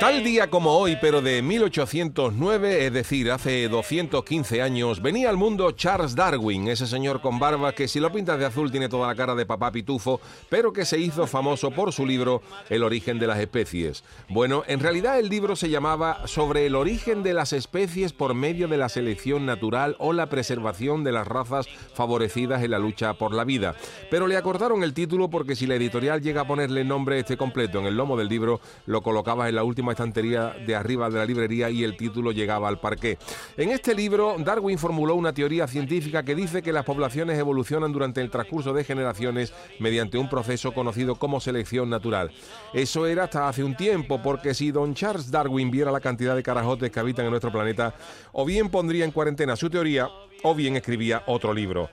[0.00, 5.72] Tal día como hoy, pero de 1809, es decir, hace 215 años, venía al mundo
[5.72, 9.16] Charles Darwin, ese señor con barba que si lo pintas de azul tiene toda la
[9.16, 13.26] cara de papá pitufo, pero que se hizo famoso por su libro El origen de
[13.26, 14.04] las especies.
[14.28, 18.68] Bueno, en realidad el libro se llamaba Sobre el origen de las especies por medio
[18.68, 23.34] de la selección natural o la preservación de las razas favorecidas en la lucha por
[23.34, 23.74] la vida.
[24.10, 27.80] Pero le acordaron el título porque si la editorial llega a ponerle nombre este completo
[27.80, 31.24] en el lomo del libro, lo colocaba en la última estantería de arriba de la
[31.24, 33.18] librería y el título llegaba al parqué.
[33.56, 38.20] En este libro, Darwin formuló una teoría científica que dice que las poblaciones evolucionan durante
[38.20, 42.30] el transcurso de generaciones mediante un proceso conocido como selección natural.
[42.72, 46.42] Eso era hasta hace un tiempo, porque si don Charles Darwin viera la cantidad de
[46.42, 47.94] carajotes que habitan en nuestro planeta,
[48.32, 50.08] o bien pondría en cuarentena su teoría,
[50.42, 51.90] o bien escribía otro libro.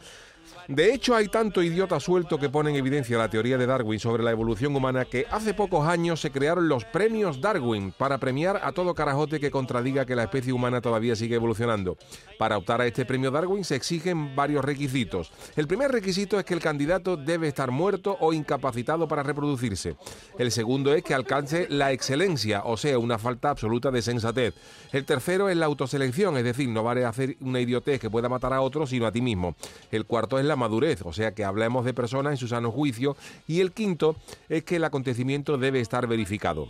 [0.69, 4.23] De hecho, hay tanto idiota suelto que pone en evidencia la teoría de Darwin sobre
[4.23, 8.72] la evolución humana que hace pocos años se crearon los premios Darwin para premiar a
[8.72, 11.97] todo carajote que contradiga que la especie humana todavía sigue evolucionando.
[12.39, 15.34] Para optar a este premio Darwin se exigen varios requisitos.
[15.58, 19.97] El primer requisito es que el candidato debe estar muerto o incapacitado para reproducirse.
[20.39, 24.53] El segundo es que alcance la excelencia, o sea, una falta absoluta de sensatez.
[24.94, 28.53] El tercero es la autoselección, es decir, no vale hacer una idiotez que pueda matar
[28.53, 29.56] a otro, sino a ti mismo.
[29.91, 33.16] El cuarto es la madurez, o sea que hablemos de personas en su sano juicio.
[33.48, 34.16] Y el quinto
[34.50, 36.68] es que el acontecimiento debe estar verificado.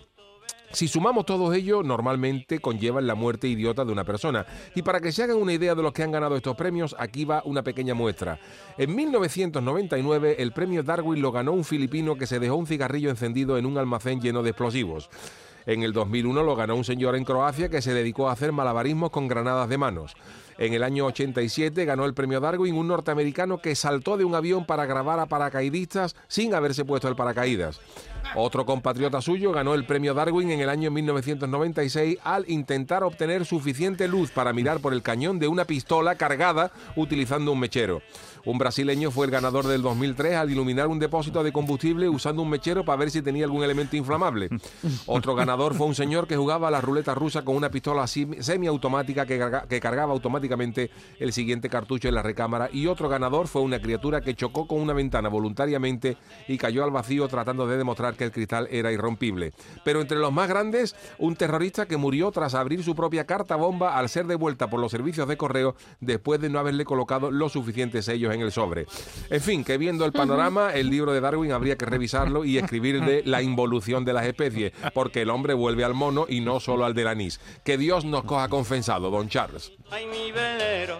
[0.74, 4.44] Si sumamos todo ello, normalmente conllevan la muerte idiota de una persona.
[4.74, 7.26] Y para que se hagan una idea de los que han ganado estos premios, aquí
[7.26, 8.40] va una pequeña muestra.
[8.80, 13.60] En 1999, el premio Darwin lo ganó un filipino que se dejó un cigarrillo encendido
[13.60, 15.12] en un almacén lleno de explosivos.
[15.68, 19.12] En el 2001 lo ganó un señor en Croacia que se dedicó a hacer malabarismos
[19.12, 20.16] con granadas de manos.
[20.64, 24.66] En el año 87 ganó el premio Darwin un norteamericano que saltó de un avión
[24.66, 27.82] para grabar a paracaidistas sin haberse puesto el paracaídas.
[28.36, 34.08] Otro compatriota suyo ganó el premio Darwin en el año 1996 al intentar obtener suficiente
[34.08, 38.02] luz para mirar por el cañón de una pistola cargada utilizando un mechero.
[38.46, 42.50] Un brasileño fue el ganador del 2003 al iluminar un depósito de combustible usando un
[42.50, 44.50] mechero para ver si tenía algún elemento inflamable.
[45.06, 49.26] Otro ganador fue un señor que jugaba a la ruleta rusa con una pistola semiautomática
[49.26, 52.70] que, que cargaba automáticamente el siguiente cartucho en la recámara.
[52.74, 56.18] Y otro ganador fue una criatura que chocó con una ventana voluntariamente
[56.48, 59.54] y cayó al vacío tratando de demostrar que el cristal era irrompible.
[59.84, 63.98] Pero entre los más grandes, un terrorista que murió tras abrir su propia carta bomba
[63.98, 68.06] al ser devuelta por los servicios de correo después de no haberle colocado los suficientes
[68.06, 68.86] sellos en el sobre.
[69.30, 73.24] En fin, que viendo el panorama, el libro de Darwin habría que revisarlo y escribirle
[73.26, 76.94] la involución de las especies, porque el hombre vuelve al mono y no solo al
[76.94, 77.40] del anís.
[77.64, 79.72] Que Dios nos coja confensado, don Charles.
[79.92, 81.00] Ay, mi velero,